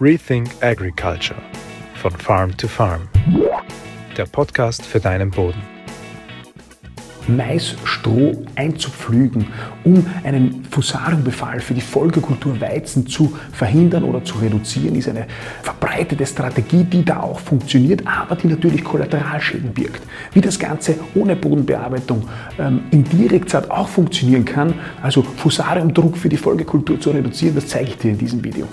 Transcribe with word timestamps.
Rethink 0.00 0.50
Agriculture 0.60 1.40
von 1.94 2.10
Farm 2.10 2.56
to 2.56 2.66
Farm. 2.66 3.08
Der 4.16 4.26
Podcast 4.26 4.84
für 4.84 4.98
deinen 4.98 5.30
Boden. 5.30 5.62
Maisstroh 7.28 8.44
einzupflügen, 8.56 9.46
um 9.84 10.04
einen 10.24 10.64
Fusariumbefall 10.64 11.60
für 11.60 11.74
die 11.74 11.80
Folgekultur 11.80 12.60
Weizen 12.60 13.06
zu 13.06 13.38
verhindern 13.52 14.02
oder 14.02 14.24
zu 14.24 14.38
reduzieren, 14.38 14.96
ist 14.96 15.08
eine 15.08 15.26
verbreitete 15.62 16.26
Strategie, 16.26 16.82
die 16.82 17.04
da 17.04 17.20
auch 17.20 17.38
funktioniert, 17.38 18.04
aber 18.04 18.34
die 18.34 18.48
natürlich 18.48 18.82
Kollateralschäden 18.82 19.72
birgt. 19.72 20.02
Wie 20.32 20.40
das 20.40 20.58
Ganze 20.58 20.96
ohne 21.14 21.36
Bodenbearbeitung 21.36 22.28
ähm, 22.58 22.82
in 22.90 23.04
Direktzeit 23.04 23.70
auch 23.70 23.88
funktionieren 23.88 24.44
kann, 24.44 24.74
also 25.00 25.22
Fusariumdruck 25.22 26.18
für 26.18 26.28
die 26.28 26.36
Folgekultur 26.36 27.00
zu 27.00 27.10
reduzieren, 27.10 27.54
das 27.54 27.68
zeige 27.68 27.90
ich 27.90 27.98
dir 27.98 28.10
in 28.10 28.18
diesem 28.18 28.42
Video. 28.42 28.68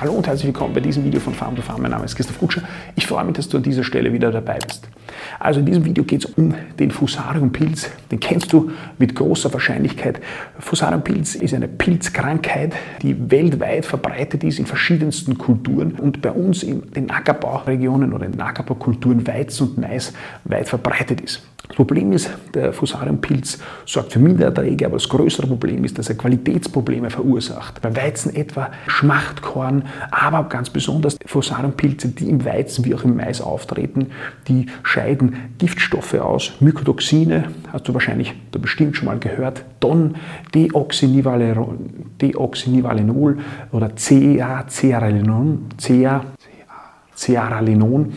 Hallo 0.00 0.12
und 0.12 0.26
herzlich 0.26 0.46
willkommen 0.46 0.72
bei 0.72 0.80
diesem 0.80 1.04
Video 1.04 1.20
von 1.20 1.34
Farm 1.34 1.54
to 1.54 1.60
Farm. 1.60 1.82
Mein 1.82 1.90
Name 1.90 2.06
ist 2.06 2.16
Christoph 2.16 2.38
Kutscher. 2.38 2.62
Ich 2.96 3.06
freue 3.06 3.22
mich, 3.22 3.34
dass 3.34 3.50
du 3.50 3.58
an 3.58 3.62
dieser 3.62 3.84
Stelle 3.84 4.14
wieder 4.14 4.30
dabei 4.30 4.58
bist. 4.66 4.88
Also 5.38 5.60
in 5.60 5.66
diesem 5.66 5.84
Video 5.84 6.04
geht 6.04 6.24
es 6.24 6.30
um 6.36 6.54
den 6.78 6.90
Fusariumpilz. 6.90 7.90
Den 8.10 8.18
kennst 8.18 8.50
du 8.54 8.70
mit 8.96 9.14
großer 9.14 9.52
Wahrscheinlichkeit. 9.52 10.18
Fusariumpilz 10.58 11.34
ist 11.34 11.52
eine 11.52 11.68
Pilzkrankheit, 11.68 12.74
die 13.02 13.30
weltweit 13.30 13.84
verbreitet 13.84 14.42
ist 14.42 14.58
in 14.58 14.64
verschiedensten 14.64 15.36
Kulturen 15.36 15.92
und 15.92 16.22
bei 16.22 16.30
uns 16.30 16.62
in 16.62 16.90
den 16.92 17.10
Ackerbauregionen 17.10 18.14
oder 18.14 18.24
in 18.24 18.32
den 18.32 18.40
Ackerbaukulturen 18.40 19.26
Weizen 19.26 19.68
und 19.68 19.76
Mais 19.76 20.14
weit 20.44 20.66
verbreitet 20.66 21.20
ist. 21.20 21.42
Das 21.70 21.76
Problem 21.76 22.10
ist, 22.10 22.28
der 22.52 22.72
Fusariumpilz 22.72 23.60
sorgt 23.86 24.12
für 24.12 24.18
Mindererträge, 24.18 24.86
aber 24.86 24.96
das 24.96 25.08
größere 25.08 25.46
Problem 25.46 25.84
ist, 25.84 25.98
dass 25.98 26.08
er 26.08 26.16
Qualitätsprobleme 26.16 27.10
verursacht. 27.10 27.80
Beim 27.80 27.96
Weizen 27.96 28.34
etwa 28.34 28.72
Schmachtkorn, 28.88 29.84
aber 30.10 30.48
ganz 30.48 30.68
besonders 30.68 31.16
Fusariumpilze, 31.24 32.08
die 32.08 32.28
im 32.28 32.44
Weizen 32.44 32.84
wie 32.84 32.92
auch 32.92 33.04
im 33.04 33.14
Mais 33.14 33.40
auftreten, 33.40 34.08
die 34.48 34.66
scheiden 34.82 35.52
Giftstoffe 35.58 36.14
aus, 36.14 36.54
Mykotoxine, 36.58 37.52
hast 37.72 37.86
du 37.86 37.94
wahrscheinlich 37.94 38.34
da 38.50 38.58
bestimmt 38.58 38.96
schon 38.96 39.06
mal 39.06 39.20
gehört, 39.20 39.64
Don, 39.78 40.16
Deoxynivalenol, 40.52 43.38
oder 43.70 43.90
CA-Cearalenol, 43.90 45.58
CA 45.78 46.24
Cearalenon. 47.20 48.12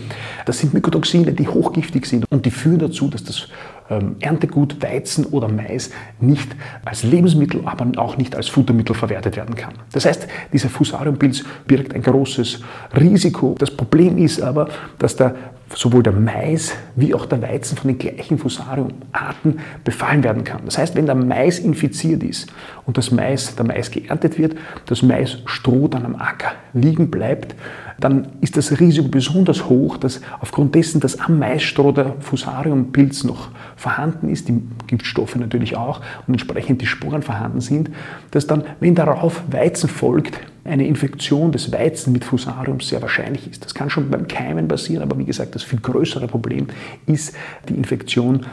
Das 0.46 0.60
sind 0.60 0.74
Mykotoxine, 0.74 1.34
die 1.34 1.48
hochgiftig 1.48 2.06
sind 2.06 2.26
und 2.30 2.46
die 2.46 2.52
führen 2.52 2.80
dazu, 2.80 3.10
dass 3.10 3.24
das 3.24 3.50
ähm, 3.90 4.16
Erntegut 4.22 4.82
Weizen 4.82 5.26
oder 5.26 5.50
Mais 5.50 5.92
nicht 6.22 6.56
als 6.86 7.04
Lebensmittel, 7.04 7.62
aber 7.66 7.86
auch 7.98 8.18
nicht 8.18 8.36
als 8.36 8.48
Futtermittel 8.48 8.96
verwertet 8.96 9.36
werden 9.36 9.56
kann. 9.56 9.74
Das 9.92 10.06
heißt, 10.06 10.28
dieser 10.54 10.70
Fusariumpilz 10.70 11.44
birgt 11.68 11.94
ein 11.94 12.02
großes 12.02 12.62
Risiko. 12.98 13.56
Das 13.60 13.72
Problem 13.72 14.18
ist 14.18 14.42
aber, 14.42 14.70
dass 15.00 15.18
der 15.18 15.36
sowohl 15.76 16.04
der 16.04 16.14
Mais 16.14 16.74
wie 16.96 17.14
auch 17.14 17.26
der 17.26 17.42
Weizen 17.42 17.78
von 17.78 17.90
den 17.90 17.98
gleichen 17.98 18.38
Fusariumarten 18.38 19.60
befallen 19.84 20.24
werden 20.24 20.44
kann. 20.44 20.62
Das 20.66 20.78
heißt, 20.78 20.96
wenn 20.96 21.08
der 21.08 21.16
Mais 21.16 21.60
infiziert 21.60 22.24
ist 22.24 22.52
und 22.86 22.98
das 22.98 23.12
Mais, 23.12 23.56
der 23.56 23.66
Mais 23.66 23.92
geerntet 23.92 24.38
wird, 24.38 24.56
das 24.86 25.02
Maisstroh 25.02 25.88
dann 25.88 26.06
am 26.06 26.16
Acker 26.16 26.52
liegen 26.74 27.10
bleibt, 27.10 27.56
dann 28.00 28.28
ist 28.42 28.58
das 28.58 28.80
Risiko 28.80 29.08
besonders 29.08 29.70
hoch, 29.70 29.98
dass 29.98 30.22
aufgrund 30.40 30.76
dessen, 30.76 31.00
dass 31.00 31.20
am 31.20 31.40
Maisstroh 31.40 31.92
der 31.92 32.16
Fusariumpilz 32.20 33.24
noch 33.24 33.50
vorhanden 33.76 34.30
ist, 34.30 34.50
die 34.50 34.62
Giftstoffe 34.88 35.36
natürlich 35.36 35.78
auch 35.78 36.02
und 36.28 36.34
entsprechend 36.34 36.82
die 36.82 36.86
Sporen 36.86 37.22
vorhanden 37.22 37.62
sind, 37.62 37.90
dass 38.32 38.48
dann, 38.48 38.64
wenn 38.80 38.96
darauf 38.96 39.44
Weizen 39.52 39.90
folgt, 39.90 40.40
eine 40.66 40.88
Infektion 40.88 41.52
des 41.52 41.72
Weizen 41.72 42.14
mit 42.14 42.24
Fusarium 42.24 42.80
sehr 42.80 43.02
wahrscheinlich 43.02 43.50
ist. 43.50 43.66
Das 43.66 43.74
kann 43.74 43.90
schon 43.90 44.10
beim 44.10 44.28
Keimen 44.28 44.68
passieren, 44.68 45.04
aber 45.04 45.18
wie 45.18 45.26
gesagt, 45.26 45.56
das 45.56 45.64
viel 45.64 45.80
größere 45.80 46.28
Problem 46.28 46.68
ist 47.06 47.36
die 47.68 47.74
Infektion 47.74 48.46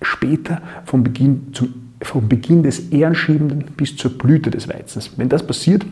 später 0.00 0.62
vom 0.84 1.02
Beginn, 1.02 1.52
zum, 1.52 1.74
vom 2.02 2.28
Beginn 2.28 2.62
des 2.62 2.90
Ehrenschiebenden 2.90 3.64
bis 3.76 3.96
zur 3.96 4.16
Blüte 4.16 4.50
des 4.50 4.68
Weizens. 4.68 5.10
Wenn 5.16 5.28
das 5.28 5.44
passiert, 5.44 5.84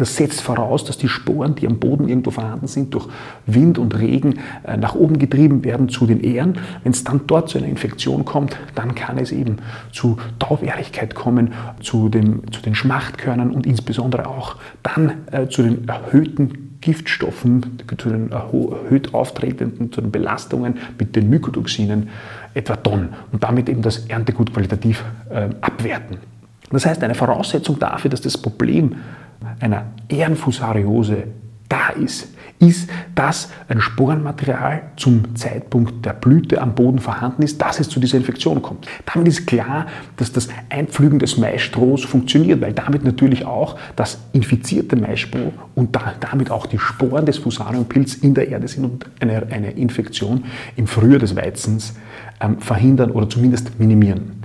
das 0.00 0.16
setzt 0.16 0.40
voraus, 0.40 0.84
dass 0.84 0.96
die 0.96 1.08
Sporen, 1.08 1.54
die 1.54 1.66
am 1.66 1.78
Boden 1.78 2.08
irgendwo 2.08 2.30
vorhanden 2.30 2.66
sind, 2.66 2.94
durch 2.94 3.06
Wind 3.46 3.78
und 3.78 3.98
Regen 3.98 4.38
äh, 4.64 4.76
nach 4.76 4.94
oben 4.94 5.18
getrieben 5.18 5.62
werden 5.64 5.88
zu 5.88 6.06
den 6.06 6.22
Ähren. 6.22 6.58
Wenn 6.82 6.92
es 6.92 7.04
dann 7.04 7.22
dort 7.26 7.50
zu 7.50 7.58
einer 7.58 7.66
Infektion 7.66 8.24
kommt, 8.24 8.56
dann 8.74 8.94
kann 8.94 9.18
es 9.18 9.30
eben 9.30 9.56
zu 9.92 10.16
Taubärigkeit 10.38 11.14
kommen, 11.14 11.52
zu, 11.82 12.08
dem, 12.08 12.50
zu 12.50 12.62
den 12.62 12.74
Schmachtkörnern 12.74 13.50
und 13.50 13.66
insbesondere 13.66 14.26
auch 14.26 14.56
dann 14.82 15.12
äh, 15.30 15.48
zu 15.48 15.62
den 15.62 15.86
erhöhten 15.86 16.78
Giftstoffen, 16.80 17.78
zu 17.98 18.08
den 18.08 18.32
erhöht 18.32 19.12
auftretenden, 19.12 19.92
zu 19.92 20.00
den 20.00 20.10
Belastungen 20.10 20.78
mit 20.98 21.14
den 21.14 21.28
Mykotoxinen, 21.28 22.08
etwa 22.54 22.76
Don, 22.76 23.10
und 23.32 23.42
damit 23.42 23.68
eben 23.68 23.82
das 23.82 24.06
Erntegut 24.06 24.54
qualitativ 24.54 25.04
äh, 25.28 25.50
abwerten. 25.60 26.16
Das 26.70 26.86
heißt, 26.86 27.02
eine 27.02 27.14
Voraussetzung 27.14 27.78
dafür, 27.78 28.10
dass 28.10 28.20
das 28.20 28.38
Problem 28.38 28.96
einer 29.60 29.86
Ehrenfusariose 30.08 31.24
da 31.68 31.90
ist, 31.90 32.28
ist, 32.58 32.90
dass 33.14 33.48
ein 33.68 33.80
Sporenmaterial 33.80 34.82
zum 34.96 35.34
Zeitpunkt 35.34 36.04
der 36.04 36.12
Blüte 36.12 36.60
am 36.60 36.74
Boden 36.74 36.98
vorhanden 36.98 37.42
ist, 37.42 37.62
dass 37.62 37.80
es 37.80 37.88
zu 37.88 38.00
dieser 38.00 38.18
Infektion 38.18 38.60
kommt. 38.60 38.86
Damit 39.06 39.28
ist 39.28 39.46
klar, 39.46 39.86
dass 40.18 40.30
das 40.30 40.48
Einpflügen 40.68 41.18
des 41.18 41.38
Maisstrohs 41.38 42.04
funktioniert, 42.04 42.60
weil 42.60 42.74
damit 42.74 43.02
natürlich 43.02 43.46
auch 43.46 43.76
das 43.96 44.18
infizierte 44.32 44.94
Maisstroh 44.96 45.52
und 45.74 45.96
damit 46.20 46.50
auch 46.50 46.66
die 46.66 46.78
Sporen 46.78 47.24
des 47.24 47.38
Fusariumpilz 47.38 48.16
in 48.16 48.34
der 48.34 48.48
Erde 48.48 48.68
sind 48.68 48.84
und 48.84 49.06
eine, 49.20 49.46
eine 49.50 49.70
Infektion 49.70 50.44
im 50.76 50.86
Frühjahr 50.86 51.18
des 51.18 51.34
Weizens 51.34 51.94
ähm, 52.40 52.58
verhindern 52.58 53.10
oder 53.10 53.28
zumindest 53.28 53.80
minimieren. 53.80 54.42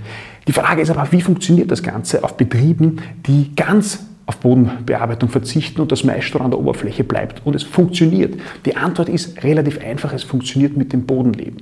Die 0.47 0.53
Frage 0.53 0.81
ist 0.81 0.89
aber, 0.89 1.11
wie 1.11 1.21
funktioniert 1.21 1.69
das 1.69 1.83
Ganze 1.83 2.23
auf 2.23 2.37
Betrieben, 2.37 3.01
die 3.25 3.53
ganz 3.55 4.05
auf 4.27 4.37
Bodenbearbeitung 4.37 5.29
verzichten 5.29 5.81
und 5.81 5.91
das 5.91 6.03
Maisstroh 6.03 6.39
an 6.39 6.51
der 6.51 6.59
Oberfläche 6.59 7.03
bleibt. 7.03 7.45
Und 7.45 7.55
es 7.55 7.63
funktioniert. 7.63 8.35
Die 8.65 8.75
Antwort 8.75 9.07
ist 9.07 9.43
relativ 9.43 9.79
einfach, 9.83 10.13
es 10.13 10.23
funktioniert 10.23 10.75
mit 10.75 10.93
dem 10.93 11.05
Bodenleben. 11.05 11.61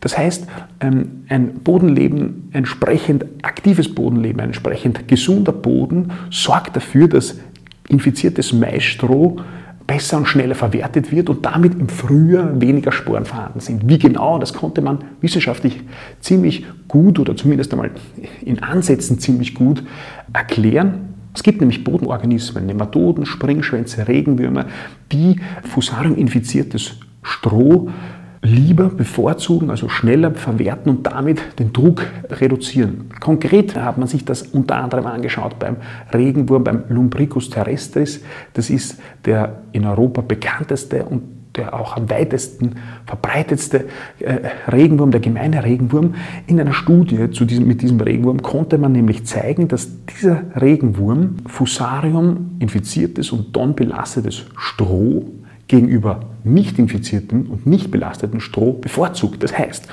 Das 0.00 0.18
heißt, 0.18 0.46
ähm, 0.80 1.24
ein 1.28 1.54
Bodenleben, 1.60 2.50
entsprechend 2.52 3.24
aktives 3.42 3.94
Bodenleben, 3.94 4.40
ein 4.40 4.48
entsprechend 4.48 5.08
gesunder 5.08 5.52
Boden 5.52 6.12
sorgt 6.30 6.76
dafür, 6.76 7.08
dass 7.08 7.38
infiziertes 7.88 8.52
Maisstroh 8.52 9.38
besser 9.86 10.16
und 10.16 10.26
schneller 10.26 10.54
verwertet 10.54 11.12
wird 11.12 11.30
und 11.30 11.46
damit 11.46 11.74
im 11.74 11.88
Frühjahr 11.88 12.60
weniger 12.60 12.92
Sporen 12.92 13.24
vorhanden 13.24 13.60
sind. 13.60 13.88
Wie 13.88 13.98
genau, 13.98 14.38
das 14.38 14.52
konnte 14.52 14.82
man 14.82 14.98
wissenschaftlich 15.20 15.80
ziemlich 16.20 16.64
gut 16.88 17.18
oder 17.18 17.36
zumindest 17.36 17.72
einmal 17.72 17.90
in 18.42 18.62
Ansätzen 18.62 19.18
ziemlich 19.18 19.54
gut 19.54 19.84
erklären. 20.32 21.14
Es 21.36 21.42
gibt 21.42 21.60
nämlich 21.60 21.84
Bodenorganismen, 21.84 22.64
Nematoden, 22.64 23.26
Springschwänze, 23.26 24.08
Regenwürmer, 24.08 24.64
die 25.12 25.36
Fusarium-infiziertes 25.64 26.96
Stroh 27.22 27.90
lieber 28.40 28.88
bevorzugen, 28.88 29.68
also 29.68 29.90
schneller 29.90 30.30
verwerten 30.30 30.88
und 30.88 31.06
damit 31.06 31.58
den 31.58 31.74
Druck 31.74 32.06
reduzieren. 32.30 33.10
Konkret 33.20 33.76
hat 33.76 33.98
man 33.98 34.08
sich 34.08 34.24
das 34.24 34.42
unter 34.42 34.76
anderem 34.76 35.04
angeschaut 35.06 35.58
beim 35.58 35.76
Regenwurm, 36.14 36.64
beim 36.64 36.84
Lumbricus 36.88 37.50
terrestris. 37.50 38.22
Das 38.54 38.70
ist 38.70 38.98
der 39.26 39.58
in 39.72 39.84
Europa 39.84 40.22
bekannteste 40.22 41.04
und 41.04 41.35
der 41.56 41.74
auch 41.74 41.96
am 41.96 42.10
weitesten 42.10 42.76
verbreitetste 43.06 43.86
äh, 44.20 44.38
Regenwurm, 44.70 45.10
der 45.10 45.20
gemeine 45.20 45.64
Regenwurm. 45.64 46.14
In 46.46 46.60
einer 46.60 46.72
Studie 46.72 47.30
zu 47.30 47.44
diesem, 47.44 47.66
mit 47.66 47.82
diesem 47.82 48.00
Regenwurm 48.00 48.42
konnte 48.42 48.78
man 48.78 48.92
nämlich 48.92 49.24
zeigen, 49.24 49.68
dass 49.68 49.88
dieser 50.06 50.42
Regenwurm 50.60 51.36
Fusarium 51.46 52.56
infiziertes 52.58 53.32
und 53.32 53.54
Don 53.54 53.74
belastetes 53.74 54.44
Stroh 54.56 55.24
gegenüber 55.68 56.20
nicht 56.44 56.78
infiziertem 56.78 57.46
und 57.50 57.66
nicht 57.66 57.90
belasteten 57.90 58.40
Stroh 58.40 58.74
bevorzugt. 58.74 59.42
Das 59.42 59.56
heißt, 59.56 59.88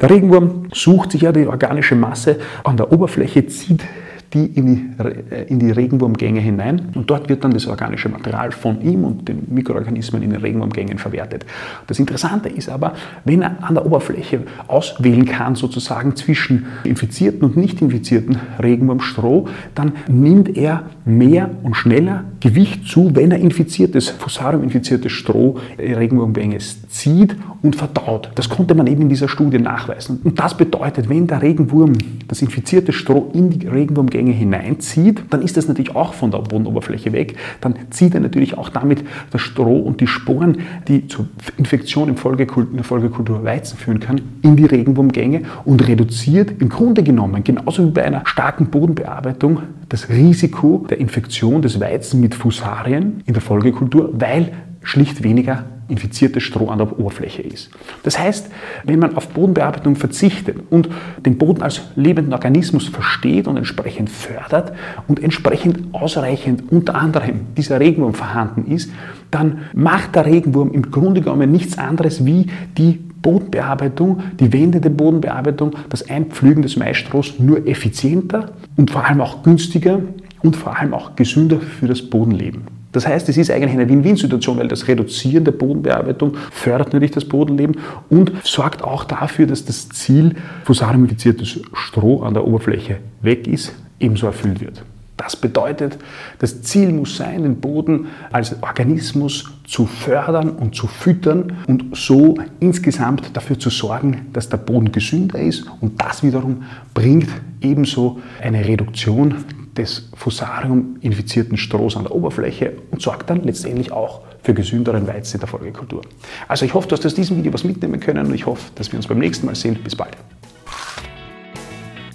der 0.00 0.10
Regenwurm 0.10 0.68
sucht 0.72 1.12
sich 1.12 1.22
ja 1.22 1.32
die 1.32 1.46
organische 1.46 1.94
Masse 1.94 2.40
an 2.64 2.76
der 2.76 2.92
Oberfläche, 2.92 3.46
zieht 3.46 3.84
die 4.34 4.46
in 4.46 4.66
die, 4.66 5.52
in 5.52 5.58
die 5.58 5.70
Regenwurmgänge 5.70 6.40
hinein 6.40 6.88
und 6.94 7.10
dort 7.10 7.28
wird 7.28 7.44
dann 7.44 7.52
das 7.52 7.66
organische 7.66 8.08
Material 8.08 8.52
von 8.52 8.80
ihm 8.80 9.04
und 9.04 9.28
den 9.28 9.46
Mikroorganismen 9.48 10.22
in 10.22 10.30
den 10.30 10.40
Regenwurmgängen 10.40 10.98
verwertet. 10.98 11.44
Das 11.86 11.98
Interessante 11.98 12.48
ist 12.48 12.68
aber, 12.68 12.94
wenn 13.24 13.42
er 13.42 13.62
an 13.62 13.74
der 13.74 13.84
Oberfläche 13.84 14.40
auswählen 14.68 15.26
kann, 15.26 15.54
sozusagen 15.54 16.16
zwischen 16.16 16.66
infizierten 16.84 17.42
und 17.42 17.56
nicht 17.56 17.80
infizierten 17.82 18.38
Regenwurmstroh, 18.62 19.48
dann 19.74 19.92
nimmt 20.08 20.56
er 20.56 20.84
mehr 21.04 21.50
und 21.62 21.74
schneller 21.74 22.24
Gewicht 22.40 22.86
zu, 22.86 23.14
wenn 23.14 23.30
er 23.30 23.38
infiziertes, 23.38 24.08
Fusarium-infiziertes 24.08 25.12
Stroh 25.12 25.58
in 25.78 25.94
Regenwurmgänge 25.94 26.58
zieht 26.58 27.36
und 27.62 27.76
verdaut. 27.76 28.30
Das 28.34 28.48
konnte 28.48 28.74
man 28.74 28.86
eben 28.86 29.02
in 29.02 29.08
dieser 29.08 29.28
Studie 29.28 29.58
nachweisen. 29.58 30.20
Und 30.24 30.38
das 30.38 30.56
bedeutet, 30.56 31.08
wenn 31.08 31.26
der 31.26 31.42
Regenwurm 31.42 31.92
das 32.28 32.42
infizierte 32.42 32.92
Stroh 32.92 33.30
in 33.34 33.50
die 33.50 33.66
Regenwurmgänge 33.66 34.21
Bodengänge 34.22 34.32
hineinzieht, 34.32 35.24
dann 35.30 35.42
ist 35.42 35.56
das 35.56 35.68
natürlich 35.68 35.94
auch 35.94 36.14
von 36.14 36.30
der 36.30 36.38
Bodenoberfläche 36.38 37.12
weg. 37.12 37.36
Dann 37.60 37.74
zieht 37.90 38.14
er 38.14 38.20
natürlich 38.20 38.56
auch 38.56 38.68
damit 38.68 39.04
das 39.30 39.40
Stroh 39.40 39.78
und 39.78 40.00
die 40.00 40.06
Sporen, 40.06 40.58
die 40.88 41.08
zur 41.08 41.26
Infektion 41.56 42.08
in 42.08 42.14
der 42.14 42.84
Folgekultur 42.84 43.44
Weizen 43.44 43.78
führen 43.78 44.00
kann, 44.00 44.20
in 44.42 44.56
die 44.56 44.66
Regenwurmgänge 44.66 45.42
und 45.64 45.86
reduziert 45.86 46.60
im 46.60 46.68
Grunde 46.68 47.02
genommen, 47.02 47.44
genauso 47.44 47.86
wie 47.86 47.90
bei 47.90 48.04
einer 48.04 48.22
starken 48.24 48.66
Bodenbearbeitung, 48.66 49.62
das 49.88 50.08
Risiko 50.08 50.86
der 50.88 50.98
Infektion 50.98 51.62
des 51.62 51.80
Weizen 51.80 52.20
mit 52.20 52.34
Fusarien 52.34 53.22
in 53.26 53.34
der 53.34 53.42
Folgekultur, 53.42 54.10
weil 54.12 54.52
schlicht 54.82 55.22
weniger 55.22 55.64
infiziertes 55.92 56.42
Stroh 56.42 56.68
an 56.68 56.78
der 56.78 56.98
Oberfläche 56.98 57.42
ist. 57.42 57.70
Das 58.02 58.18
heißt, 58.18 58.50
wenn 58.84 58.98
man 58.98 59.16
auf 59.16 59.28
Bodenbearbeitung 59.28 59.94
verzichtet 59.94 60.56
und 60.70 60.88
den 61.24 61.38
Boden 61.38 61.62
als 61.62 61.82
lebenden 61.94 62.32
Organismus 62.32 62.88
versteht 62.88 63.46
und 63.46 63.56
entsprechend 63.56 64.10
fördert 64.10 64.72
und 65.06 65.22
entsprechend 65.22 65.94
ausreichend 65.94 66.72
unter 66.72 66.94
anderem 66.96 67.46
dieser 67.56 67.78
Regenwurm 67.78 68.14
vorhanden 68.14 68.70
ist, 68.72 68.90
dann 69.30 69.58
macht 69.74 70.14
der 70.16 70.26
Regenwurm 70.26 70.72
im 70.72 70.90
Grunde 70.90 71.20
genommen 71.20 71.52
nichts 71.52 71.78
anderes 71.78 72.24
wie 72.24 72.46
die 72.76 72.98
Bodenbearbeitung, 73.22 74.20
die 74.40 74.52
wendende 74.52 74.90
Bodenbearbeitung, 74.90 75.72
das 75.88 76.08
Einpflügen 76.10 76.62
des 76.62 76.76
Maisstrohs 76.76 77.38
nur 77.38 77.66
effizienter 77.66 78.52
und 78.76 78.90
vor 78.90 79.06
allem 79.06 79.20
auch 79.20 79.42
günstiger 79.42 80.00
und 80.42 80.56
vor 80.56 80.76
allem 80.76 80.92
auch 80.92 81.14
gesünder 81.14 81.60
für 81.60 81.86
das 81.86 82.02
Bodenleben. 82.02 82.81
Das 82.92 83.06
heißt, 83.06 83.28
es 83.28 83.38
ist 83.38 83.50
eigentlich 83.50 83.72
eine 83.72 83.88
Win-Win-Situation, 83.88 84.58
weil 84.58 84.68
das 84.68 84.86
Reduzieren 84.86 85.44
der 85.44 85.52
Bodenbearbeitung 85.52 86.36
fördert 86.50 86.92
natürlich 86.92 87.10
das 87.10 87.24
Bodenleben 87.24 87.76
und 88.10 88.32
sorgt 88.44 88.84
auch 88.84 89.04
dafür, 89.04 89.46
dass 89.46 89.64
das 89.64 89.88
Ziel, 89.88 90.34
fusariumifiziertes 90.64 91.60
Stroh 91.72 92.22
an 92.22 92.34
der 92.34 92.46
Oberfläche 92.46 92.98
weg 93.22 93.48
ist, 93.48 93.72
ebenso 93.98 94.26
erfüllt 94.26 94.60
wird. 94.60 94.84
Das 95.16 95.36
bedeutet, 95.36 95.98
das 96.40 96.62
Ziel 96.62 96.90
muss 96.92 97.16
sein, 97.16 97.44
den 97.44 97.60
Boden 97.60 98.06
als 98.32 98.60
Organismus 98.60 99.52
zu 99.64 99.86
fördern 99.86 100.50
und 100.50 100.74
zu 100.74 100.88
füttern 100.88 101.52
und 101.68 101.96
so 101.96 102.34
insgesamt 102.58 103.36
dafür 103.36 103.58
zu 103.58 103.70
sorgen, 103.70 104.26
dass 104.32 104.48
der 104.48 104.56
Boden 104.56 104.90
gesünder 104.90 105.38
ist 105.38 105.64
und 105.80 106.02
das 106.02 106.24
wiederum 106.24 106.64
bringt 106.92 107.28
ebenso 107.60 108.20
eine 108.42 108.66
Reduktion 108.66 109.36
des 109.76 110.08
Fusarium-infizierten 110.14 111.56
Strohs 111.56 111.96
an 111.96 112.04
der 112.04 112.14
Oberfläche 112.14 112.74
und 112.90 113.00
sorgt 113.00 113.30
dann 113.30 113.42
letztendlich 113.42 113.92
auch 113.92 114.22
für 114.42 114.54
gesünderen 114.54 115.06
Weizen 115.06 115.36
in 115.36 115.40
der 115.40 115.48
Folgekultur. 115.48 116.02
Also 116.48 116.64
ich 116.64 116.74
hoffe, 116.74 116.88
du 116.88 116.96
hast 116.96 117.06
aus 117.06 117.14
diesem 117.14 117.38
Video 117.38 117.52
was 117.52 117.64
mitnehmen 117.64 118.00
können 118.00 118.26
und 118.26 118.34
ich 118.34 118.46
hoffe, 118.46 118.70
dass 118.74 118.92
wir 118.92 118.98
uns 118.98 119.06
beim 119.06 119.18
nächsten 119.18 119.46
Mal 119.46 119.54
sehen. 119.54 119.78
Bis 119.82 119.96
bald. 119.96 120.16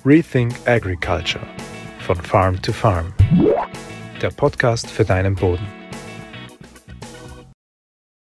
Rethink 0.06 0.54
Agriculture 0.65 1.45
von 2.00 2.15
Farm 2.18 2.62
to 2.62 2.71
Farm. 2.71 3.13
Der 4.21 4.30
Podcast 4.30 4.89
für 4.89 5.04
deinen 5.04 5.36
Boden. 5.36 5.77